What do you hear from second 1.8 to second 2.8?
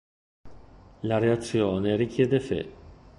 richiede Fe.